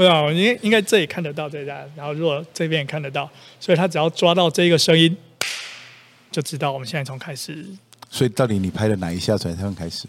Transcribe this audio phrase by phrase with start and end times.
[0.00, 5.14] 不知道，应应该这里看得到这家，然后如果这边也看得到，所以他只要抓到这个声音，
[6.32, 7.66] 就知道我们现在从开始。
[8.08, 10.08] 所以到底你拍了哪一下才算开始？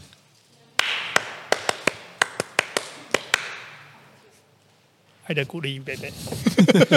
[5.25, 6.09] 爱的鼓励，贝贝。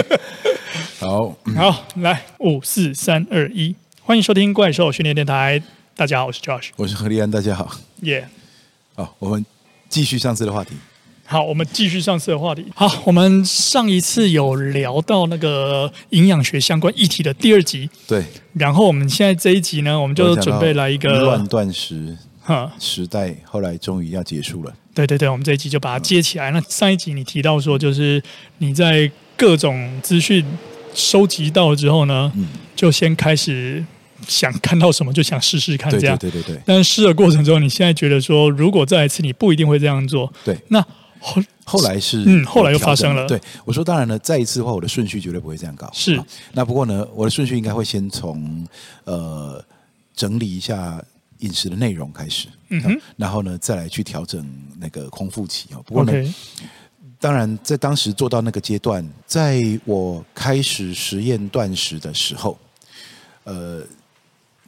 [0.97, 5.61] 好，好，来五四三二一，欢迎收听怪兽训练电台。
[5.97, 7.77] 大家好，我是 Josh，我是何立安，大家好。
[8.03, 8.29] 耶，
[8.95, 9.45] 好，我们
[9.89, 10.77] 继续上次的话题。
[11.27, 12.63] 好，我们继续上次的话题。
[12.75, 17.89] 好，我们上一次有聊到那个营养学相关议题的第二集。
[18.07, 18.23] 对。
[18.53, 24.71] 然后我们现在这一集呢，我们就准备来一个乱断食哈时代，后来终于要结束了。
[24.93, 26.51] 对对对，我们这一集就把它接起来。
[26.51, 28.21] 那上一集你提到说，就是
[28.59, 30.45] 你在各种资讯
[30.93, 33.83] 收集到了之后呢，嗯，就先开始
[34.27, 36.15] 想看到什么就想试试看这样。
[36.19, 36.61] 对对对对。
[36.67, 40.31] 但是试的过程中，你现在觉得说，如果再一次，你不一定会这样做。
[40.45, 40.55] 对。
[40.67, 40.85] 那
[41.25, 43.25] 后后来是嗯，后来又发生了。
[43.27, 45.89] 对，我说当然了，再一次的话，我的顺序绝对不会这样搞。
[45.91, 46.21] 是，
[46.53, 48.67] 那不过呢，我的顺序应该会先从
[49.05, 49.63] 呃
[50.13, 51.03] 整理一下
[51.39, 54.47] 饮食的内容开始，嗯哼，然后呢再来去调整
[54.79, 55.81] 那个空腹期哦。
[55.87, 56.31] 不过呢，Okay.
[57.19, 62.55] 当然在当时做到那个阶段，在我开始实验断食的时候，
[63.45, 63.81] 呃，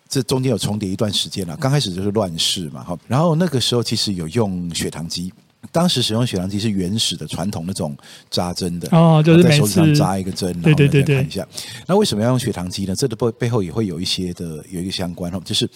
[0.10, 1.56] 这中间有重叠一段时间了。
[1.58, 5.32] 刚开始就是乱试嘛，哈，然后那个时候其实有用血糖机。
[5.72, 7.96] 当时使用血糖机是原始的传统那种
[8.30, 11.46] 扎针的哦，就是在手指上扎一个针，对对对对，看一下。
[11.86, 12.96] 那为什么要用血糖机呢？
[12.96, 15.68] 这个背背后也会有一些的有一个相关哦，就是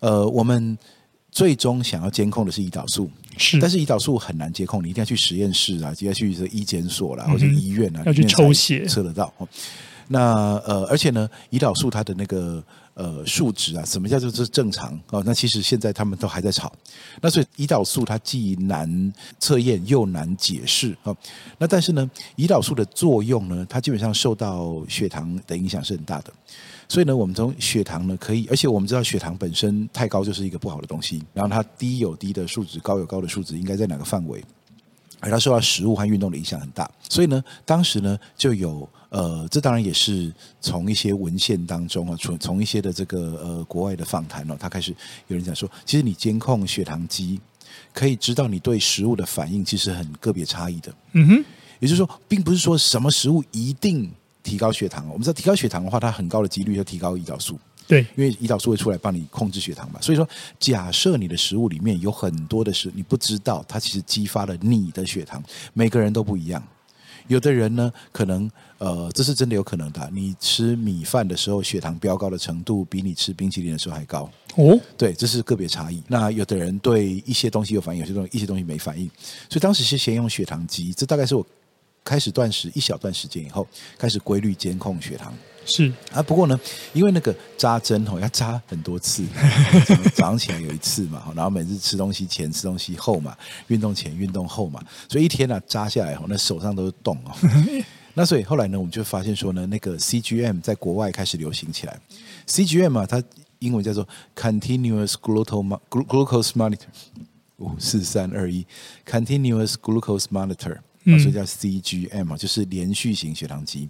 [0.00, 0.76] 呃，我们
[1.30, 9.32] 最终想要监控的是胰岛素，是，但是胰岛素很难监控，你一定要去实验室啊，就要去这医检所啦，或者医院啊，要去抽血测得到。
[10.08, 12.62] 那呃，而且呢，胰岛素它的那个。
[12.96, 15.22] 呃，数值啊，什么叫做是正常哦？
[15.26, 16.72] 那其实现在他们都还在吵。
[17.20, 21.14] 那所以胰岛素它既难测验又难解释哦。
[21.58, 26.32] 那但是呢，胰岛素的作用呢，它基本上受到血糖的影响是很大的。
[26.88, 31.22] 所以呢，我们从血糖呢可以，而且我们知道血糖本身太高就是一个不好的东西。
[31.34, 34.42] 然后它低有低的数值，高有高的数值，应该在哪个范围？
[35.20, 36.90] 而它受到食物和运动的影响很大。
[37.08, 38.88] 所以呢，当时呢就有。
[39.08, 44.94] 呃，这当然也是从一些文献当中啊，从从一些的这个呃国外的访谈哦，他开始
[45.28, 47.40] 有人讲说，其实你监控血糖机
[47.94, 50.92] 可以知道你对食物的反应，其实很个别差异的。
[51.12, 51.44] 嗯哼，
[51.78, 54.10] 也就是说，并不是说什么食物一定
[54.42, 55.06] 提高血糖。
[55.08, 57.58] 我们知道提高血糖的话，它很高的几率要提高胰岛素。
[57.88, 60.00] 对，因为胰岛素会出来帮你控制血糖嘛。
[60.00, 65.42] 所以说，假设你的食物里面有很多的是你不知道，它其实激发了你的血糖。
[65.72, 66.62] 每个人都不一样。
[67.28, 68.48] 有的人呢，可能
[68.78, 70.08] 呃，这是真的有可能的。
[70.12, 74.30] 你吃米饭的时候，血糖飙高的程度比你吃冰淇淋的时候还高。
[74.54, 76.00] 哦，对，这是个别差异。
[76.06, 79.10] 那有的人对一些东西有反应，有些东西一些东西没反应。
[79.48, 81.44] 所以当时是先用血糖机，这大概是我
[82.06, 83.66] 开始断食一小段时间以后，
[83.98, 85.34] 开始规律监控血糖。
[85.68, 86.56] 是啊，不过呢，
[86.92, 89.24] 因为那个扎针哦，要扎很多次，
[90.14, 97.34] 早上起来有一次嘛，然后每次吃东西前、吃东西后嘛，运动前、运动后嘛，所以一天呢、啊、扎下来后，那手上都是洞哦。
[98.14, 102.00] 那所以后来呢，我们就发现说呢，那个 CGM 在国外开始流行起来。
[102.46, 103.20] CGM 啊，它
[103.58, 104.06] 英文叫做
[104.36, 106.86] Continuous Glucose Monitor，
[107.56, 108.64] 五四三二一
[109.04, 110.78] ，Continuous Glucose Monitor，
[111.18, 113.88] 所以叫 CGM 啊，就是连续型血糖机。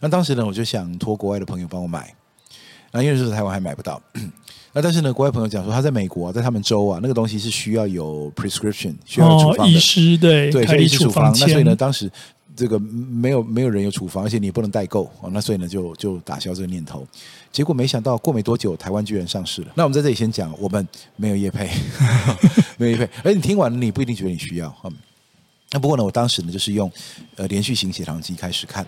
[0.00, 2.14] 那当时呢，我就想托国外的朋友帮我买，
[2.92, 4.00] 那因为是台湾还买不到。
[4.72, 11.32] 那但是呢，国外朋友讲说他在美国，在他们州啊，那个东西是需要有 prescription，需要有处方的，医师对对，他医师处方。
[11.40, 12.10] 那所以呢，当时
[12.54, 15.30] 这个没有没有人有处方，而且你也不能代购哦。
[15.32, 17.06] 那所以呢，就就打消这个念头。
[17.50, 19.68] 结果没想到过没多久，台湾居然上市了。
[19.74, 20.86] 那我们在这里先讲，我们
[21.16, 21.70] 没有业配，
[22.76, 23.08] 没有业配。
[23.24, 24.74] 而你听完了，你不一定觉得你需要。
[25.70, 26.90] 那不过呢，我当时呢就是用
[27.34, 28.86] 呃连续型血糖机开始看，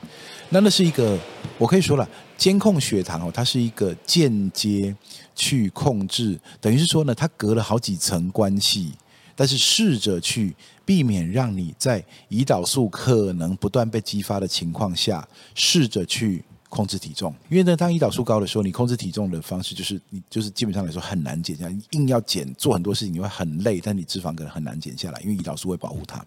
[0.51, 1.19] 那那是一个
[1.59, 4.95] 我可以说了监控血糖哦，它是一个间接
[5.35, 8.93] 去控制，等于是说呢，它隔了好几层关系，
[9.35, 10.55] 但是试着去
[10.85, 16.45] 避免让你在胰岛素可能不断被激发的情况下，试着去。
[16.69, 26.25] 控制体重，因为呢，当胰岛素高的时候，你控制体重的方式就是你就是基本上来说很难减下来，硬要减做很多事情你会很累，但你脂肪可能很难减下来，因为胰岛素会保护它。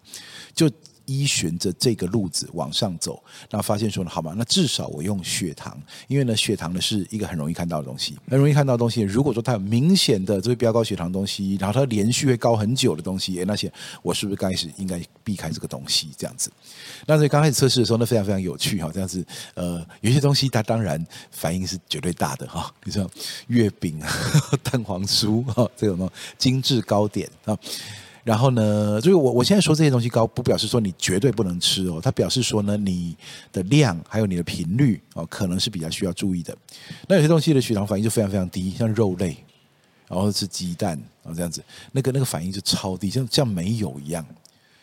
[0.55, 0.69] 就
[1.11, 5.77] 依循着这个路子往上走，那发现说呢，好吧，那至少我用血糖，
[6.07, 9.01] 因为呢，血糖呢是一个很容易看到的东西，很容易看到的东西。
[9.01, 13.71] 如果说它有明显的这个飙高血糖的东西，然后它连续会高很久的东西，诶，那些
[14.01, 16.09] 我是不是刚开始应该避开这个东西？
[16.17, 16.49] 这样子。
[17.05, 19.25] 那所以刚开始测试的时候呢，非常非常有趣哈，这样子，
[19.55, 23.11] 呃，有些东西它当然反应是绝对大的哈，比如说
[23.47, 23.99] 月饼、
[24.63, 27.57] 蛋黄酥哈这种精致糕点啊。
[28.23, 33.17] 然后呢，就是我我现在说这些东西高，不表示说你绝对不能吃哦，它表示说呢，你
[33.51, 36.55] 的量还有你的频率哦，可能是比较需要注意的。
[37.07, 39.37] 那有些东西的血糖反应就非常非常低，像肉类，
[40.07, 44.25] 然后吃鸡蛋啊这样子，那个那个反应就超低，像像没有一样。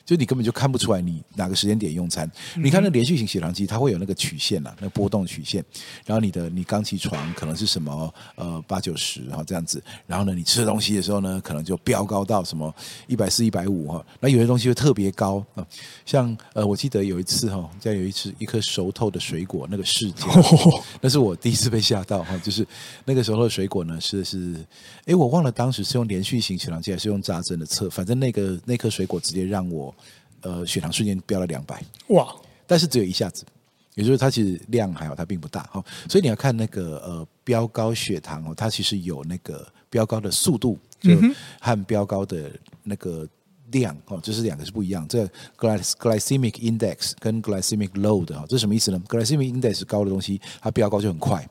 [0.09, 2.27] 就你根本就看不出来你哪个时间点用餐。
[2.57, 5.63] 你看那连续型血糖机，它会有那个曲线呐，那波动曲线。
[6.07, 12.75] 然后你的你刚起床可能是什么呃八九十哈这样子，然后呢你吃东西的时候呢可能就飙高到什么
[13.07, 14.03] 一百四一百五哈。
[14.19, 15.67] 那有些东西会特别高啊，
[16.07, 20.27] 像呃我记得有一次哈，在有一次一颗熟透的水果那个事件，
[21.03, 22.67] 那是我第一次被吓到哈，就是
[23.05, 24.57] 那个时候的水果呢是是
[25.05, 29.95] 哎我忘了当时是用连续型血糖机还是用扎针的测，反正那个那颗水果直接让我。
[30.43, 32.35] 呃，血糖瞬间飙了两百，哇！
[32.67, 33.45] 但是只有一下子，
[33.95, 35.85] 也就是它其实量还好，它并不大哈。
[36.09, 41.11] 所以你要看那个呃飙高血糖哦，它其实有那个飙高的速度，就
[41.61, 42.51] 和飙高的
[42.85, 43.27] 那个
[43.73, 45.07] 量哦，这是两个是不一样。
[45.09, 45.27] 这
[45.57, 51.49] glycemic index 跟 glycemic load 哈，这是什么意思呢？glycemic index 高的东西，它飙高就很快。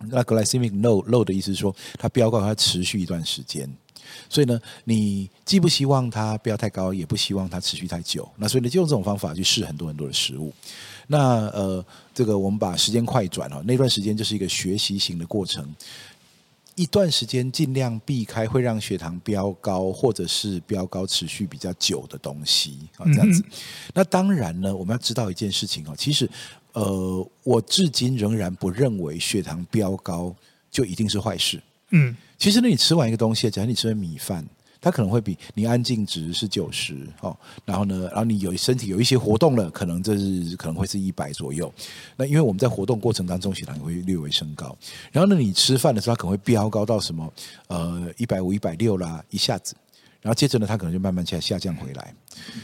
[0.00, 3.68] 那 glycemic load load 的意思是说，它飙高它持续一段时间。
[4.28, 8.28] 所以呢，你既不希望它不要太高，也不希望它持续太久。
[8.36, 10.52] 那所以呢，就用这种方法去试很多很多的食物。
[11.06, 11.84] 那呃，
[12.14, 15.74] 这个我们把时间快转哦，那段时间就是一个学习型的过程。
[16.74, 23.42] 一段时间尽量避开会让血糖飙高，或者是飙高持续比较久的东西啊，这样子。
[23.92, 26.30] 那当然呢，我们要知道一件事情哦，其实
[26.74, 30.32] 呃，我至今仍然不认为血糖飙高
[30.70, 31.60] 就一定是坏事。
[31.90, 32.16] 嗯。
[32.38, 34.46] 其实呢，你吃完一个东西，假如你吃完米饭，
[34.80, 41.72] 它可能会比你安静值是九十哦，然后呢，然后你有身体有一些活动了，可能这是可能会是一百左右。
[42.16, 44.76] 那因为我们在活动过程当中，血糖会略微升高。
[45.10, 47.32] 然后呢，你吃饭的时候，它可能会飙高到什么
[47.66, 49.74] 呃一百五、一百六啦，一下子。
[50.20, 52.14] 然后接着呢，它可能就慢慢下下降回来。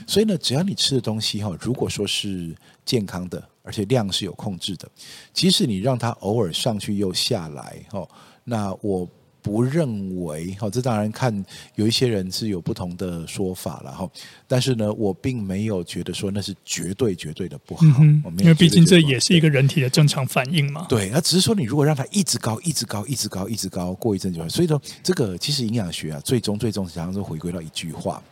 [0.06, 2.54] 所以呢，只要你吃的东西哈，如果说是
[2.84, 4.88] 健康的，而且量是有控制的，
[5.32, 8.08] 即使你让它偶尔上去又下来哦，
[8.44, 9.08] 那我。
[9.44, 11.44] 不认为，好，这当然看
[11.74, 14.10] 有一些人是有不同的说法了哈。
[14.48, 20.86] 但是呢，我并没有觉得说那是绝对绝对的不好，嗯、因为毕竟这也是一个人体的正常反应嘛。
[20.88, 24.48] 对，那只是说你如果让它一直高，一直高，一直高，一直高，过一阵就会。
[24.48, 28.22] 所以说，这个其实营养学啊，最终最终常常都回归到一句话，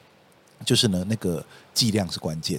[0.64, 1.44] 就是呢，那个
[1.74, 2.58] 剂量是关键。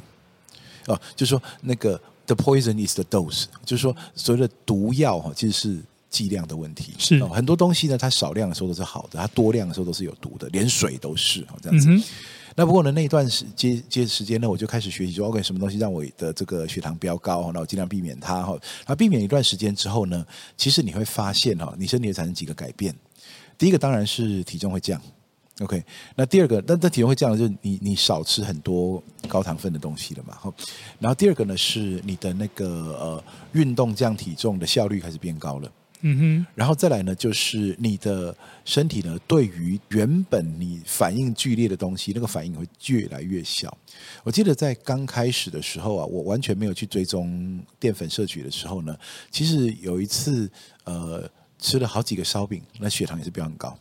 [0.85, 5.83] 哦，就是说那个 the poison is the dose，就是说所谓的毒药哈，其实是。
[6.13, 11.89] 剂量的问题是、哦、很多东西呢，它少量的时候都是好的，它多量的时候都是有毒的，连水都是哦这样子。
[11.89, 12.03] 嗯、
[12.55, 18.55] 那不过呢，那一段时间接时间呢，我就开始学习说，OK，什么东西让我的这个血糖飙高，那我尽量避免它哈。
[18.85, 20.23] 那避免一段时间之后呢，
[20.55, 22.95] 其实你会发现哈，你身体会产生几个改变。
[23.57, 25.01] 第一个当然是体重会降
[25.61, 25.83] ，OK。
[26.15, 30.37] 那第二个，那那体重会降的就是你你少吃很多高糖分的东西了嘛。
[30.99, 32.67] 然后第二个呢，是你的那个
[32.99, 33.23] 呃
[33.53, 35.71] 运动降体重的效率开始变高了。
[36.05, 43.75] 嗯哼，然后再来呢，就是你的身体呢，对于原本你反应剧烈的东西，那个反应会越来越小。
[44.21, 48.93] 我记得在刚开始的时候啊，我完全没有去追踪淀粉摄取的时候呢，
[49.31, 50.51] 其实有一次
[50.83, 51.23] 呃
[51.57, 53.73] 吃了好几个烧饼，那血糖也是比较高。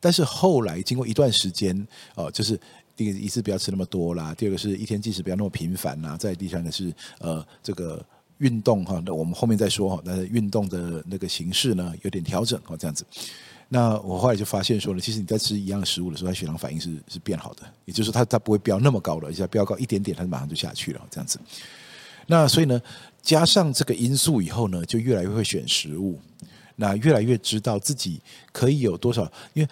[0.00, 1.76] 但是后来经过一段时间
[2.16, 2.58] 哦、呃，就是
[2.96, 8.04] 第一个一次不要吃那么多啦，第二个是一天进食不要那么频繁啦，再第三个是呃这个。
[8.42, 10.02] 运动哈，那我们后面再说哈。
[10.04, 13.04] 但是运动的那个形式呢，有点调整哦，这样子。
[13.68, 21.38] 那我后来就发现说呢，其实你在吃一样的食物的时候，它血糖反应是是变好的，也就是说它它不会飙那么高了，而且飙高一点点，它马上就下去了，这样子。
[22.26, 22.80] 那所以呢，
[23.22, 26.20] 加上这个因素以后呢，就越来越会选食物，
[26.76, 28.20] 那越来越知道自己
[28.52, 29.68] 可以有多少，因为。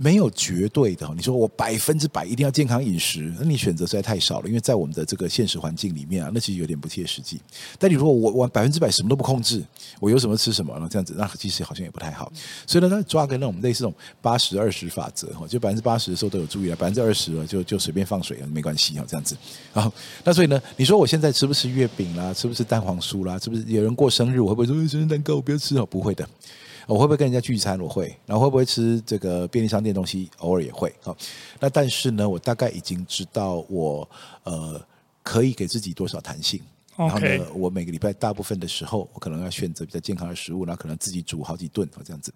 [0.00, 4.48] 没有绝对的，你说我百分之百一定要健康饮食，那你选择实在太少了。
[4.48, 7.40] 因为在我们的这个现实环境里面啊，那其实有点不切实际。
[7.80, 9.60] 但你如果我我百分之百什么都不控制，
[9.98, 12.32] 我有什么吃什么，那这样子，那其实好像也不太好。
[12.64, 19.36] 所以呢，他抓个那种类似这种八十二十法则哈，就百分之八十的时候都有注意了，百分之二十了就就随便放水了，没关系哈，这样子。
[19.72, 25.84] 好，那所以呢，你说我现在吃不吃月饼啦，吃不吃蛋黄酥啦，是不是有人过生日，我会不会说、生日蛋糕我不要吃哦？
[25.84, 26.28] 不会的。
[26.88, 27.78] 我会不会跟人家聚餐？
[27.78, 28.16] 我会。
[28.24, 30.30] 然后会不会吃这个便利商店东西？
[30.38, 30.92] 偶尔也会。
[31.02, 31.16] 好，
[31.60, 34.08] 那但是呢，我大概已经知道我
[34.44, 34.80] 呃
[35.22, 36.60] 可以给自己多少弹性。
[36.96, 42.32] 然后呢我每个礼拜大部分的时候，我可能要选择比较健康的食物，然后可能自己煮好几顿这样子。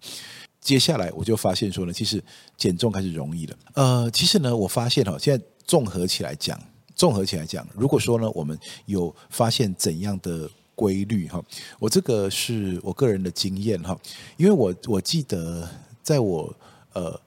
[0.61, 2.23] 接下来我就发现说呢，其实
[2.55, 3.57] 减重开始容易了。
[3.73, 6.57] 呃，其实呢，我发现哈，现在综合起来讲，
[6.95, 11.43] 综合起来讲，如果说呢，我们有发现怎样的规律哈，
[11.79, 13.97] 我这个是我个人的经验哈，
[14.37, 15.69] 因为我我记得
[16.01, 16.55] 在我
[16.93, 17.19] 呃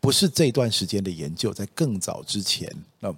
[0.00, 2.70] 不是这段时间的研究，在更早之前
[3.00, 3.14] 那。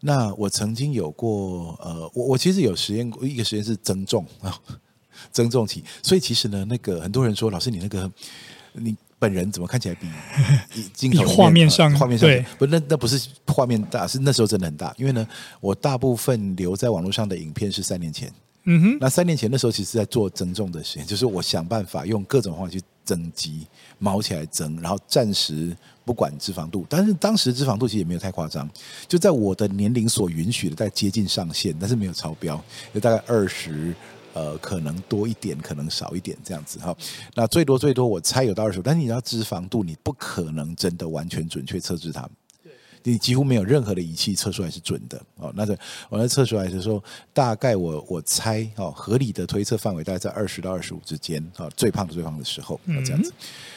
[0.00, 4.56] 那我曾经有过，呃，我我其实有实验过一个实验是增重啊，
[5.32, 5.82] 增重期。
[6.02, 8.08] 所以其实呢，那个很多人说，老师你那个
[8.74, 10.06] 你本人怎么看起来比
[10.92, 14.94] 镜头画面上画面上对不那那不是画面大，是那时候真的很大。
[14.98, 15.26] 因为呢，
[15.60, 18.30] 我大部分留在网络上的影片是三年前。
[18.68, 23.66] 嗯哼，那三年前的时候其实在做增重的实验，就是我想办法用各种方法去增肌，
[23.98, 28.68] 毛起来增，然后暂时不管脂肪度，但是当时脂肪度其实也没有太夸张，
[29.06, 32.60] 就在我的年龄所允许的，在接近上限，但是没有超标，
[32.92, 33.94] 就大概二十，
[34.32, 36.92] 呃，可能多一点，可能少一点这样子哈。
[37.34, 42.28] 那最多最多我猜有到二十，但是你知道脂肪度，你不可能真的完全准确测试它。
[43.12, 45.52] 你几乎没有任何的仪器测出来是准的哦。
[45.54, 51.70] 那个我在测出来的时候，大概我我猜哦，合理的推测范围大概在二十到二十五之间啊。
[51.76, 53.32] 最胖的最胖的时候，这样子。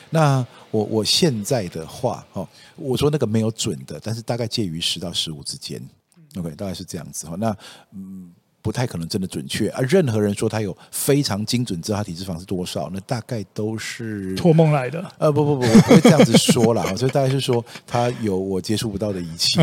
[0.09, 5.81] 那我我现在的话哦，我说那个没有准的，但是大概介于十到十五之间。
[6.35, 7.35] OK，大概是这样子哈。
[7.37, 7.55] 那
[7.91, 8.33] 嗯。
[8.61, 15.03] 不太可能真的准确，而任何人说他有非常精准知道他体脂肪是多少，那大概都是托梦来的。
[15.17, 16.83] 呃，不不不，我不会这样子说啦。
[16.97, 19.59] 所以大概是说他有我接触不到的仪器。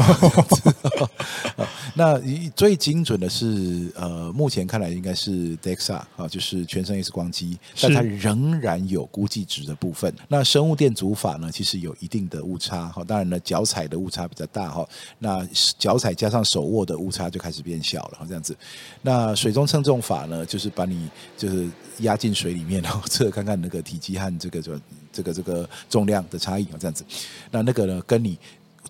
[1.94, 2.20] 那
[2.54, 10.12] 最精准的是呃，目前看来应该是 DEXA 啊，就是全身 X 光机，但它仍然有估计值的部分。
[10.28, 13.04] 那生物电阻法呢，其实有一定的误差哈。
[13.04, 14.86] 当然呢，脚踩的误差比较大哈。
[15.18, 15.46] 那
[15.78, 18.56] 脚踩加上手握的误差就开始变小了，这样子。
[19.02, 24.80] 那水中称重法呢，就是把你就是压进水里面，然后测看看那个体积和这个这
[25.12, 27.04] 这个这个重量的差异啊，这样子。
[27.50, 28.36] 那那个呢，跟你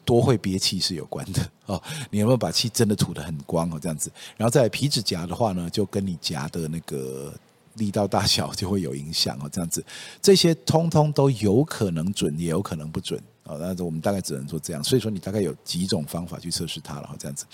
[0.04, 1.82] 多会憋气是有关的 哦。
[2.10, 3.78] 你有没有把气真的吐得很光哦？
[3.78, 4.10] 这样子。
[4.36, 7.34] 然后在皮脂夹的话呢，就跟你夹的那个
[7.74, 9.48] 力道大小就会有影响哦。
[9.52, 9.84] 这样子，
[10.22, 13.58] 这些通通都有可能准，也有可能不准哦。
[13.60, 14.82] 那我们大概只能说这样。
[14.82, 17.44] 所以说，你大概有几种方法去测试它了，这样子。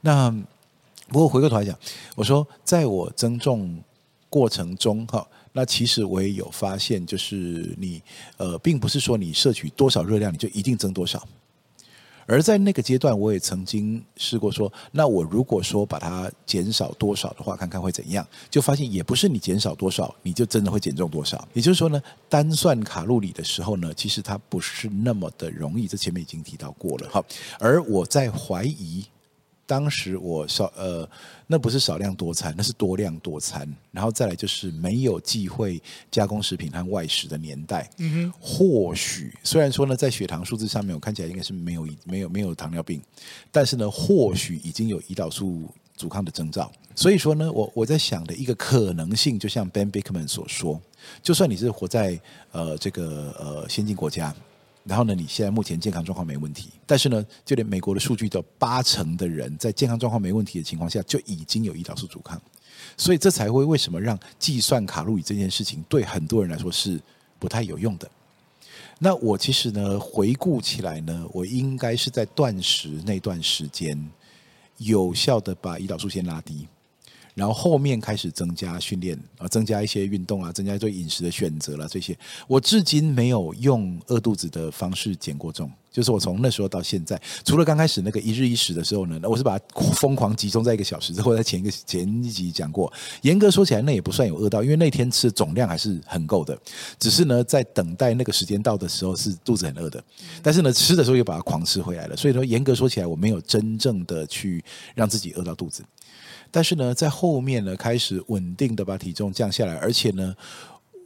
[0.00, 0.34] 那。
[1.08, 1.78] 不过回过头来讲，
[2.16, 3.78] 我说在我增重
[4.30, 8.02] 过程中哈，那其实我也有发现，就是你
[8.38, 11.22] 呃，并不是说你摄取多少热量你就一定增多少，
[12.26, 21.46] 而在那个阶段，我也曾经试过说，那我如果说把它减少多少的话，看看会怎样，就发现也不是你减少多少你就真的会减重多少。
[21.52, 25.86] 也就是说呢，单算卡路里的时候呢，其实它不是那么的容易。
[25.86, 27.22] 这前面已经提到过了哈，
[27.60, 29.04] 而我在怀疑。
[29.66, 31.08] 当时我少呃，
[31.46, 33.66] 那不是少量多餐，那是多量多餐。
[33.90, 37.88] 然后再来就是没有忌讳加工食品和外食的年代。
[37.98, 43.00] 嗯哼，或许虽然说呢，在血糖数字上面我看起来应该是没有没有没有糖尿病，
[43.50, 45.62] 但是呢，或许已经有胰岛素
[45.96, 46.70] 阻抗的征兆。
[46.94, 50.80] 所以说呢，我我在想的一个可能性，就像 Ben Bikman 所说，
[51.22, 52.20] 就算你是活在
[52.52, 54.34] 呃这个呃先进国家。
[54.84, 62.40] 然后呢，你现在目前健康状况没问题，但是呢，就连美国的数据都八成的人在健康状况没问题的情况下，就已经有胰岛素阻抗，
[62.96, 67.00] 所以这才会为什么让计算卡路里这件事情对很多人来说是
[67.38, 68.10] 不太有用的。
[68.98, 73.98] 那我其实呢，回顾起来呢，我应该是在断食那段时间，
[74.76, 76.68] 有效的把胰岛素先拉低。
[77.34, 82.16] 然后后面开始增加训练啊，增加一些运动啊，增加对饮食的选择了这些。
[82.46, 89.64] 我至今没有用饿肚子的方式减过重，就是我从那时候到现在，除了刚开始那个一日一食的时候呢，我是把它
[89.94, 91.12] 疯狂集中在一个小时。
[91.12, 96.56] 之后在前一个前一集讲过，严格说起来那也不算有饿到，因为那天吃的总量还是很够的，
[97.00, 100.02] 只是呢在等待那个时间到的时候是肚子很饿的，
[100.40, 102.16] 但是呢吃的时候又把它狂吃回来了。
[102.16, 104.64] 所以说严格说起来，我没有真正的去
[104.94, 105.82] 让自己饿到肚子。
[106.54, 110.32] 但是呢，在后面呢，开始稳定的把体重降下来，而且呢，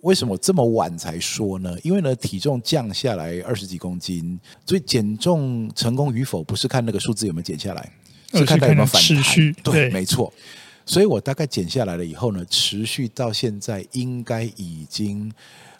[0.03, 1.75] 为什么这么晚才说呢？
[1.83, 7.93] 因为呢，体重降下来二十几公斤，所以减重成功与否不是看那个数字有没有减下来，
[8.35, 9.55] 是看它有没有反弹。
[9.63, 10.31] 对，没错。
[10.85, 15.33] 所以我大概减下来了以后呢，持续到现在应该已经。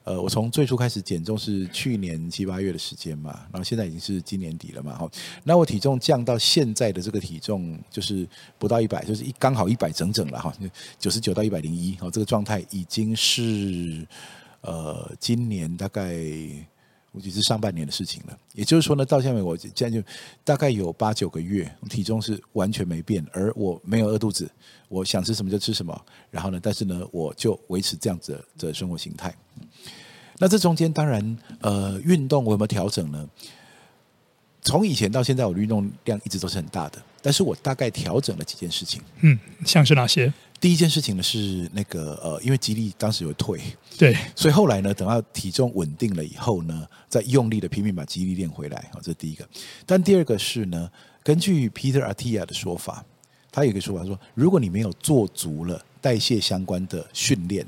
[0.09, 5.11] 呃，我从最初开始减重是去年七八月的时间嘛，然后现在已经是今年底了嘛，哈，
[5.45, 8.27] 那我体重降到现在的这个体重就是
[8.59, 10.51] 不到一百，就是一刚好一百整整了哈，
[10.99, 14.07] 九十九到一百零一，哦，这个状态已经是
[14.63, 16.17] 呃今年大概
[17.13, 18.39] 我只是上半年的事情了。
[18.53, 20.03] 也就是说呢，到下面我现在就
[20.45, 24.51] 大概有八九个月，体重是完全没变，而我没有饿肚子，
[24.89, 26.05] 我想吃什么就吃什么。
[26.31, 29.35] 然后呢，但是呢，我就维持这样子的生活形态。
[30.39, 33.29] 那这中间当然，呃，运动我有没有调整呢？
[34.63, 39.01] 从以前到现在，我的运动量一直都是很大的，但是我大概调整了几件事情。
[39.21, 40.33] 嗯，像是哪些？
[40.61, 43.61] 第一件事情呢是那个呃，因为肌力当时有退，
[43.97, 48.91] 对，所以后来呢，等到体重稳定了以后呢，再用力的拼命把肌力练回来。
[48.93, 49.49] 哦，这是第一个。
[49.87, 50.91] 但第二个是呢，
[51.23, 53.05] 根据 Peter Attia 的说法，
[53.53, 57.65] 他有一个说法说，如果你没有做足了代谢相关的训练，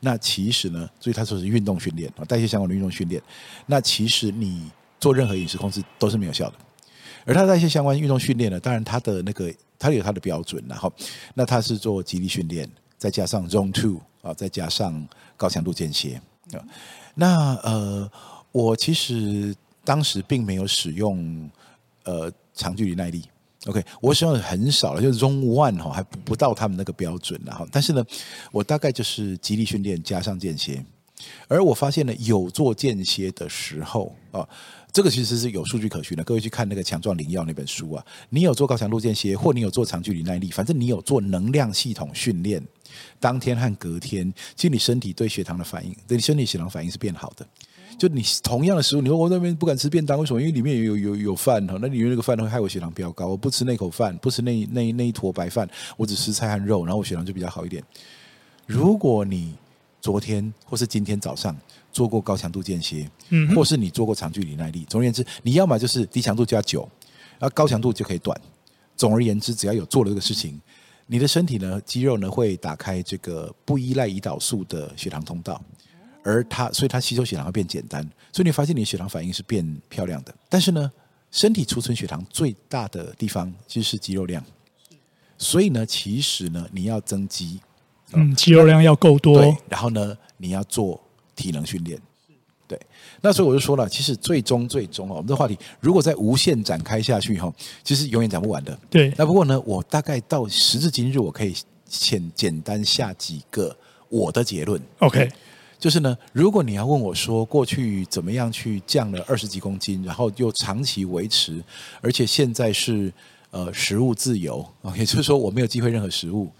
[0.00, 3.22] 那其实呢，所以他说是运动训练啊，代谢相关的运动训练，
[3.66, 6.56] 那其实你做任何饮食控制都是没有效的。
[7.24, 9.52] 而他代谢相关运动训练呢，当然他的那个。
[9.82, 10.92] 他有他的标准，然后，
[11.32, 15.08] 那他是做极力训练，再加上 Zone Two 啊，再加上
[15.38, 16.20] 高强度间歇
[16.52, 16.60] 啊。
[17.14, 18.12] 那呃，
[18.52, 21.50] 我其实当时并没有使用
[22.04, 23.24] 呃长距离耐力
[23.64, 28.04] ，OK，我使用的很少了，就是 Zone One 哈，还不到他们那个标准，然后，但是呢，
[28.52, 30.84] 我大概就是极力训练加上间歇，
[31.48, 34.48] 而我发现呢，有做间歇的时候啊。
[34.92, 42.60] 这个其实是有数据可循的，各位去看那个《强壮灵药》那本书啊，你有做高强度间歇，或你有做长距离耐力，反正你有做能量系统训练，
[43.20, 47.46] 当天和隔天，其实你身体对血糖的反应，对你身体血糖反应是变好的。
[47.96, 50.40] 就你同样的食物，你说我那边不敢吃便当，为什么？
[50.40, 53.28] 因为里面有有有饭哈，那里面那个饭会害我血糖飙高。
[53.28, 57.80] 我不吃那口饭，不吃那那那一坨白饭，我只吃菜和肉，然后我血糖就比较好一点。
[58.66, 59.54] 如果你
[60.00, 61.56] 昨天或是今天早上。
[61.92, 64.86] 做过高强度间歇，嗯，或是你做过长距离耐力。
[64.88, 66.88] 总而言之，你要么就是低强度加久，
[67.36, 68.40] 然后高强度就可以短。
[68.96, 70.60] 总而言之，只要有做了这个事情，
[71.08, 75.60] 你的身体呢，肌肉呢会打开这个不依赖胰岛素的血糖通道，
[76.22, 78.08] 而它，所以它吸收血糖会变简单。
[78.32, 80.32] 所以你发现你的血糖反应是变漂亮的。
[80.48, 80.92] 但是呢，
[81.32, 84.44] 身体储存血糖最大的地方其实是肌肉量，
[85.36, 87.60] 所以呢，其实呢，你要增肌，
[88.12, 91.00] 嗯，肌肉量要够多，对，然后呢，你要做。
[91.36, 91.98] 体能训练，
[92.68, 92.78] 对，
[93.22, 97.50] 那所以我就说了，其实最终最终哦，我们的话题如果再无限展开下去哈，
[97.82, 98.78] 其实永远讲不完的。
[98.90, 101.56] 对，那不过呢，我大概到时至今日，我可以
[101.86, 103.74] 简简单下几个
[104.10, 104.78] 我的结论。
[104.98, 105.30] OK，
[105.78, 111.64] 就是呢，如果你要问我说过去怎么样去降了二十几公斤，然后又长期维持，
[112.02, 113.10] 而且现在是
[113.50, 116.50] 呃食物自由啊，也就是说我没有机会任何食物，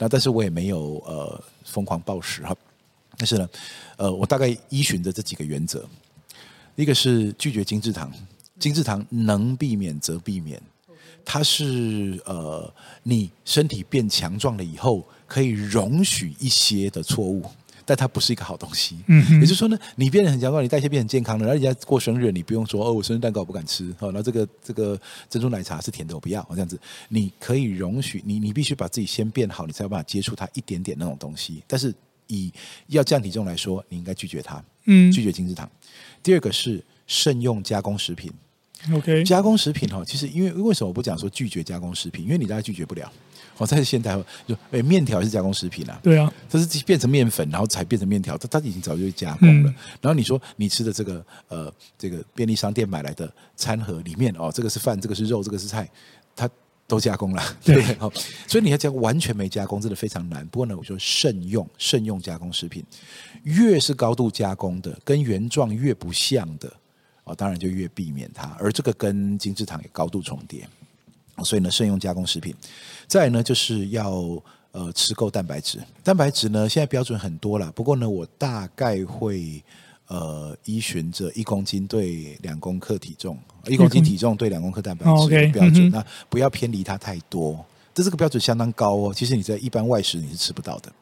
[0.00, 2.56] 那但是我也没有呃疯狂暴食哈。
[3.18, 3.48] 但是呢，
[3.98, 5.86] 呃，我大概依循着这几个原则，
[6.74, 8.10] 一个是拒绝精制糖，
[8.58, 10.58] 精制糖能避免则避免，
[11.22, 17.44] 它是呃，你身体变强壮了以后可以容许一些的错误，
[17.90, 18.96] 但它不是一个好东西。
[19.08, 24.96] 嗯哼，也就是说呢，你变得很强壮，你代谢变很健康了，然后人家过生日，你不用说哦，我生日蛋糕我不敢吃，好，那这个这个
[25.28, 31.92] 珍珠奶茶是甜的，我不要，这样子，你可以容许你，你必须把自己先变好，你才有办法接触它一点点那种东西，但是。
[32.32, 32.48] 以
[32.86, 35.68] 要降体重来说，你应该拒绝它，嗯，拒绝精制糖。
[36.22, 38.30] 第二个是慎用加工食品
[38.92, 42.24] ，OK，加工食品哈，其实因为为什么我不讲说拒绝加工食品？
[42.24, 43.10] 因为你大概拒绝不了。
[43.58, 44.16] 哦，在现代
[44.46, 49.70] 就哎，面条是加工食品啊，对啊，它是变成面粉，然后才变成面条，它它已经早就加工了。
[49.70, 55.88] 嗯、然后你说你吃的这个呃，这个便利商店买来的餐盒里面哦，这个是饭，这个是肉，这个是菜，
[56.34, 56.48] 它。
[56.86, 57.80] 都加工了，对
[58.48, 60.44] 所以你要讲完全没加工，真的非常难。
[60.48, 62.84] 不过呢，我说慎用，慎用加工食品，
[63.44, 66.68] 越是高度加工的，跟原状越不像的，
[67.24, 68.56] 哦，当然就越避免它。
[68.58, 70.68] 而这个跟精制糖也高度重叠，
[71.44, 72.54] 所以呢，慎用加工食品。
[73.06, 74.10] 再来呢，就是要
[74.72, 75.78] 呃吃够蛋白质。
[76.02, 79.62] 蛋白质呢，现在标准很多了，不过呢，我大概会。
[80.10, 87.64] 呃，依循着一公斤对两公克体重，一公斤体重对两公克蛋白质的标准，那不要偏离它太多。
[87.94, 90.92] 这这个标准相当高哦，其实你在一般外食你是吃不到的，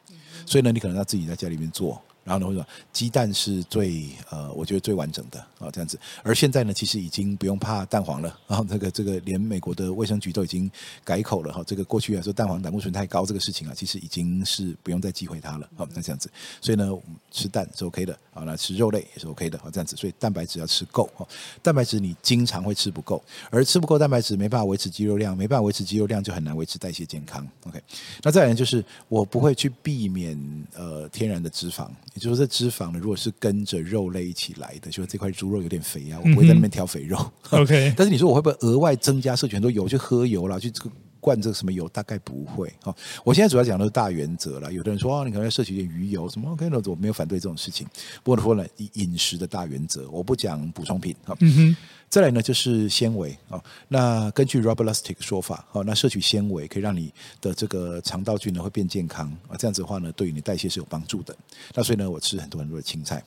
[0.45, 1.99] 所以呢，你可能要自己在家里面做。
[2.29, 5.99] 然后呢，或者说鸡蛋是最呃，我觉得最完整的啊，这样子。
[6.21, 8.39] 而现在呢，其实已经不用怕蛋黄了。
[8.47, 10.69] 然后这个这个，连美国的卫生局都已经
[11.03, 11.63] 改口了哈。
[11.65, 15.67] 这个过去来说蛋黄胆固醇太高这个事情啊，其实已经是不用再忌讳它了。
[15.75, 16.29] 好，那这样子，
[16.61, 16.87] 所以呢，
[17.31, 18.15] 吃蛋是 OK 的。
[18.31, 19.57] 好，那吃肉类也是 OK 的。
[19.57, 21.09] 啊，这样子，所以蛋白质要吃够。
[21.15, 21.27] 哈，
[21.63, 27.47] 蛋白质你经常会吃不够，而吃不够蛋白质没办法维持肌肉量，没办法维持肌肉量就很难维持代谢健康。
[27.65, 27.81] OK，
[28.21, 30.37] 那再来就是我不会去避免
[30.75, 31.89] 呃天然的脂肪。
[32.19, 37.17] 也就是说，这脂肪呢，如果是跟着肉类一起来的，就是这块猪肉有点肥啊，我不会在那边挑肥肉。
[37.51, 41.87] OK， 但是你说我会不会额外增加摄取很多油去喝油啦，去这个灌这个什么油？
[41.89, 42.73] 大概不会。
[42.81, 44.71] 哈，我现在主要讲的是大原则了。
[44.71, 47.87] 有的人说哦，你可能要摄取一点鱼油什么？OK，那我没有反对这种事情。
[48.23, 51.15] 不过说呢，饮食的大原则，我不讲补充品。
[51.25, 51.77] 哈，嗯哼。
[52.09, 53.63] 再来呢，就是纤维啊。
[53.87, 59.55] 那根据 Robert Lustig 说法，哦，那摄取纤维可以让你的这个肠道菌呢会变健康啊。
[59.57, 61.35] 这样子的话呢，对于你代谢是有帮助的。
[61.75, 63.23] 那所以呢，我吃很多很多的青菜。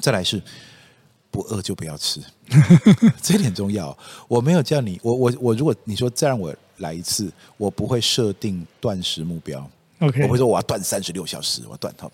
[0.00, 0.40] 再来是
[1.30, 2.22] 不饿就不要吃，
[3.20, 3.96] 这点重要。
[4.26, 9.68] 我没有叫你，我我我，如果你说再让我来一次，我不会设定断食目标。
[10.00, 12.08] OK，我不会说我要断三十六小时，我要断它。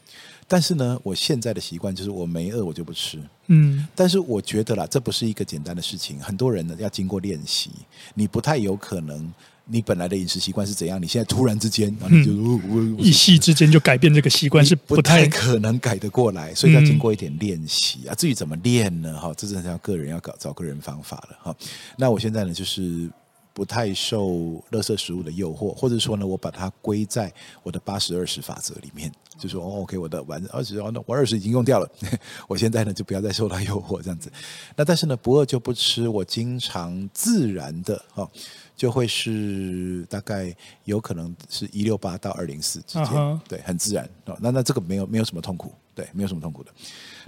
[0.48, 3.18] 但是呢，我现在的习惯就是我没饿我就不吃。
[3.48, 6.18] 嗯，但是我觉得啦，这不是一个简单的事情。
[6.18, 7.70] 很多人呢要经过练习，
[8.14, 9.30] 你不太有可能，
[9.66, 18.14] 你本来的饮食习惯是怎样，你现在突然之间，然后你就、嗯、一夕之间就改变这个习惯是不太，可能改得过来，所以要经过一点练习啊。
[18.14, 19.18] 至于怎么练呢？
[19.18, 21.56] 哈，这真的要个人要搞找个人方法了哈。
[21.98, 23.10] 那我现在呢就是。
[23.54, 24.30] 不太受
[24.72, 31.88] 垃圾食物的诱惑，或者说呢，我把它归在我的八十二十法则里面，就说哦，OK，我的完二十，那我二十已经用掉了，
[32.48, 34.28] 我现在呢就不要再受到诱惑这样子。
[34.74, 38.28] 那但是呢，不饿就不吃，我经常自然的哈，
[38.76, 43.40] 就会是大概有可能是一六八到二零四之间，uh huh.
[43.48, 44.10] 对，很自然。
[44.40, 46.72] 那那这个没有没有什么痛苦，对，没有什么痛苦的。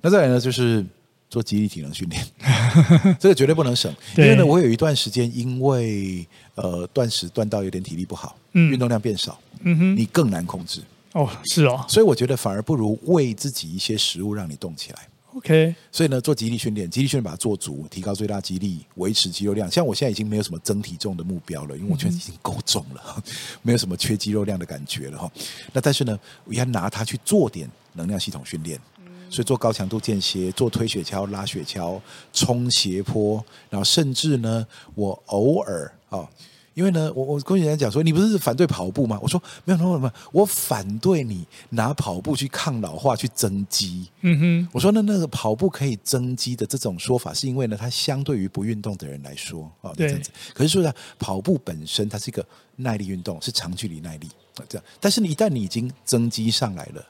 [0.03, 0.85] 那再来呢，就是。
[1.29, 2.25] 做肌力体能训练，
[3.19, 3.93] 这个绝对不能省。
[4.17, 10.81] 因为呢，我有一段时间因为呃断食断到有点体力不好，嗯，运动量变少，嗯哼，你更难控制。
[11.13, 11.85] 哦，是哦。
[11.89, 15.09] 所以我觉得反而不如喂自己一些食物让你动起来。
[15.35, 15.75] OK。
[15.91, 19.71] 所以呢，做肌力训练，肌力训练把它做足，提高最大肌力，维持肌肉量。
[19.71, 23.23] 像我现在已经没有什么增体重的目标了，因为我觉得已经够重了，
[23.63, 25.31] 没有什么缺肌肉量的感觉了哈。
[25.73, 28.79] 那但是呢，我要拿它去做点能量系统训练。
[29.29, 32.01] 所以做高强度间歇，做推雪橇、拉雪橇、
[32.33, 36.29] 冲斜坡，然后甚至呢，我偶尔啊、哦，
[36.75, 39.19] 因为呢，我我跟人家讲说，你不是反对跑步吗？
[39.23, 44.07] 我说没有没有没有，我反对你拿跑步去抗老化、去增肌。
[44.21, 50.31] 嗯哼，我说那那个跑步可以增肌的这种说法，是因为呢，它相对于不运动的人来说啊，哦、对这样子。
[50.55, 54.85] 可是说呢，跑步本身它是一个耐力运动，是长距离耐力啊这样。
[55.01, 57.05] 但是你一旦你已经增肌上来了。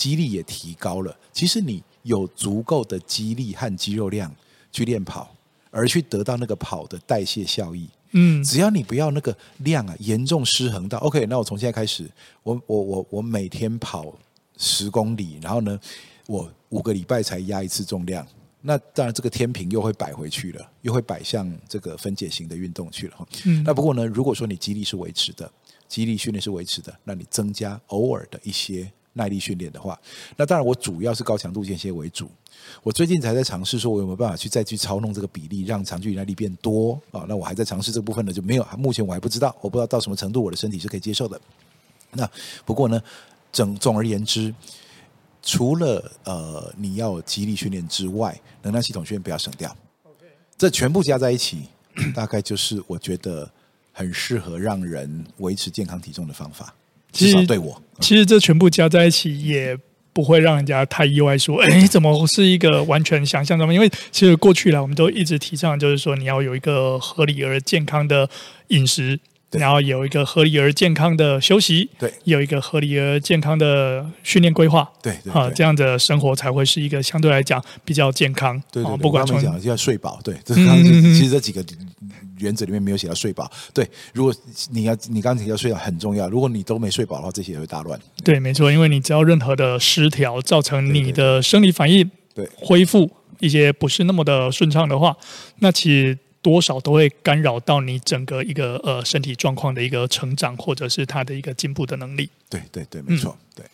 [0.00, 4.34] 肌力也提高了，其实你有足够的肌力和肌肉量
[4.72, 5.36] 去练跑，
[5.70, 7.86] 而去得到那个跑的代谢效益。
[8.12, 12.10] 嗯，只要你不要那个量啊严重失衡到，OK，那我从现在开始，
[12.42, 14.10] 我我我我每天跑
[14.56, 15.78] 十公里，然后呢，
[16.26, 18.26] 我五个礼拜才压一次重量，
[18.62, 23.28] 那当然这个天平又会摆回去了，又会摆向这个分解型的运动去了哈。
[23.44, 25.52] 嗯，那不过呢，如果说你肌力是维持的，
[25.86, 28.90] 肌力训练是维持的，那你增加偶尔的一些。
[29.14, 29.98] 耐力训练的话，
[30.36, 32.30] 那当然我主要是高强度间歇为主。
[32.82, 37.24] 我最近才在尝试说，我有没有办法去再去操弄这个比例，让长距离耐力变多啊？
[37.28, 38.66] 那我还在尝试这部分呢，就没有。
[38.76, 41.40] 目前我还不知道，我不知道到什么程度我的身体是可以接受的。
[42.12, 42.28] 那
[42.64, 43.02] 不过呢，
[43.52, 44.54] 总总而言之，
[45.42, 49.74] 除了呃你要有肌力训练之外，能量系统训练不要省掉。
[50.58, 51.68] 这全部加在一起，
[52.14, 53.50] 大概就是我觉得
[53.92, 56.74] 很适合让人维持健康体重的方法。
[57.12, 59.76] 至少对我，其实这全部加在一起也
[60.12, 63.72] 不会让人家太意外，说，哎，怎么是一个完全想象中？
[63.72, 68.28] 因为其实过去来我们都一直提倡，就是说你要有一个合理而健康的
[68.68, 69.20] 饮食。
[69.58, 78.62] 然后有一个合理而健康的休息，对，有一个合理而健康的训练规划，对，对，啊，这样的生活才会是一个相对来讲比较健康。
[78.70, 81.64] 对，对，对，不管从讲就要睡饱，对，这其实这几个
[82.40, 83.50] 原则里面没有写到睡饱。
[83.72, 84.34] 对，如果
[84.70, 87.98] 你要你刚才提到睡饱很重要，如果你都没睡饱的话，这些也会大乱。
[88.24, 95.16] 对，没错，因为你只要任何的失调造成你的生理反应，对，恢复一些不是那么的顺畅的话，
[95.58, 96.18] 那其实。
[96.42, 102.30] 多少都会干扰到你整个一个呃身体状况的一个成长，或者是他的一个进步的能力。
[102.48, 103.66] 对对对，没错，嗯、对。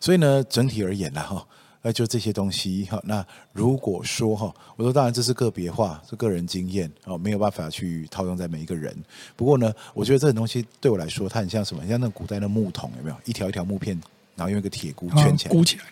[0.00, 1.46] 所以呢，整体而言呢，哈，
[1.86, 2.98] 那就这些东西哈。
[3.04, 8.96] 那如果说哈，我说当然这是个别化，是个人经验哦，没有办法去套用在每一个人。
[9.36, 11.82] 不过呢，我觉得这种东西对我来说，它很像什么？
[11.82, 14.00] 很像那古代的木桶，有没有一条一条木片，
[14.34, 15.84] 然后用一个铁箍圈起来，箍起来。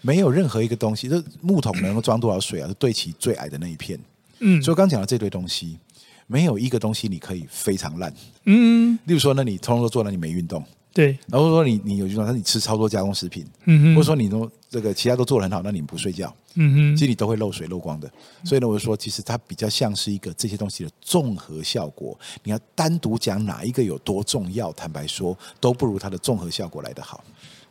[0.00, 2.68] 没有任何一个东西，这木桶能够装多少水啊？
[2.68, 3.98] 是对齐最矮的那一片。
[4.38, 5.78] 嗯，所以刚讲的这堆东西，
[6.26, 8.12] 没有一个东西你可以非常烂。
[8.44, 10.62] 嗯，例如说，那你通通都做了，你没运动，
[10.94, 11.18] 对。
[11.26, 18.10] 然后说你你有运动，那你吃超多加工食品，嗯哼，或者说你都这个其他都做得很好，那你不睡觉，嗯哼，其实你都会漏水漏光的。
[18.44, 22.18] 所以呢，我就说，其实它比较像是一个这些东西的综合效果。
[22.44, 27.22] 你要单独讲哪一个有多重要，坦白说，都不如它的综合效果来得好。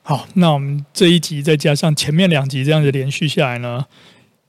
[0.02, 3.86] 好，那我们这一集再加上前面两集这样子连续下来呢，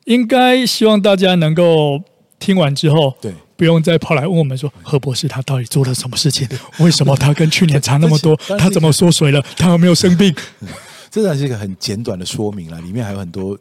[0.04, 2.02] 应该希望大家能够
[2.40, 6.48] 听完之后，对，不用再跑来问我们说何博士他到底做了什么事情？
[6.80, 8.36] 为什么他跟去年差那么多？
[8.58, 9.40] 他怎么缩水了？
[9.56, 10.34] 他有没有生病？
[11.10, 13.56] 这算是一个很简短的说明了，里面还有很多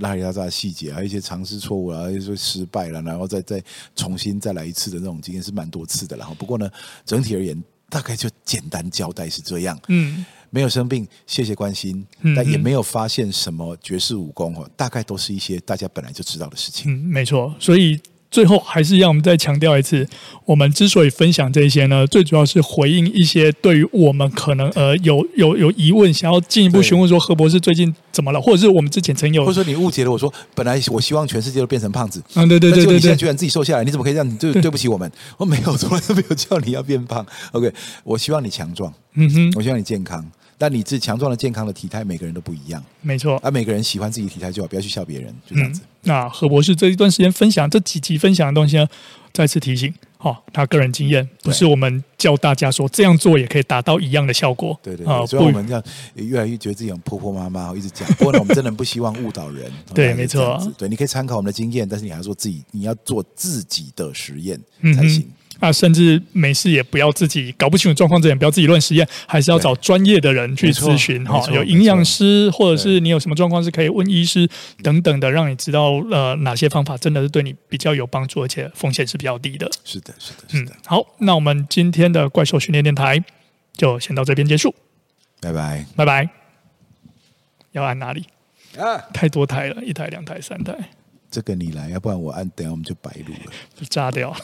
[0.00, 3.62] 拉里拉杂的细节，还有一些尝试错误啊，一些失败了，然后再再
[3.96, 6.14] 重新再来一次的那种经验是蛮多次的。
[6.18, 6.70] 然后不过呢，
[7.06, 9.80] 整体而言，大概就简单交代是这样。
[9.88, 16.92] 嗯，没有生病，谢谢关心，但也没有发现什么绝世武功哦，大概都是一些大家本来就知道的事情。
[16.92, 17.98] 嗯，没错，所以。
[18.30, 20.06] 最后还是让我们再强调一次，
[20.44, 34.28] 我们之所以分享这些呢，最主要是回应一些对于我们可能呃有有有疑问，想要进一步询问说何博士最近怎么了，或者是我们之前曾有，或者说你误解了我说，本来我希望全世界都变成胖子，嗯，对对对对对，你现在居然自己瘦下来，你怎么可以这样？
[34.28, 37.26] 你对对不起我们， 我没有，从来都没有叫你要变胖。
[37.52, 37.72] OK，
[38.04, 40.24] 我希望你强壮，嗯哼，我希望你健康。
[40.60, 42.84] 但你自强壮的、健康的体态，每个人都不一样。
[43.00, 45.80] 没错，啊，每个人喜欢自己体态就好，不要去笑别人，就这样子。
[45.80, 48.86] 嗯、那何博士这一段时间分享这几集分享的东西呢，
[49.32, 54.78] 再次提醒，好、哦，他个人经验不是我们教大家说这样做也可以达到一样的效果。
[54.82, 55.82] 对对对，哦、所以我们这样
[56.14, 58.06] 也越来越觉得自己很婆婆妈妈，一直讲。
[58.18, 59.72] 不过呢，我们真的不希望误导人。
[59.94, 60.60] 对，没错。
[60.76, 64.60] 对，你可以参考我们的经验，但是你还要做自己，你要做自己的实验
[64.94, 65.22] 才行。
[65.22, 74.48] 嗯那甚至没事也不要自己搞不清楚状况之前不要自己乱实验，还是要找专业的人去咨询哈，有营养师或者是你有什么状况是可以问医师
[74.82, 79.70] 等等的，让你知道呃哪些方法真的是对你比较有帮助，而且风险是比较低的。
[79.84, 80.72] 是的，是的，是的。
[80.72, 83.22] 嗯，好，那我们今天的怪兽训练电台
[83.74, 84.74] 就先到这边结束，
[85.40, 86.28] 拜拜，拜拜。
[87.72, 88.24] 要按哪里？
[88.78, 90.74] 啊，太多台了，一台、两台、三台。
[91.30, 94.34] 这个你来，要不然我按，等下我们就白录了，就炸掉。